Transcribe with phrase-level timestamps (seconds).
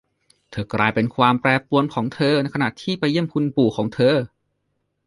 [0.51, 4.15] เธอกลายเป็นความแปรปรวนของเธอในขณะที่ไปเยี่ยมคุณปู่ของเธอ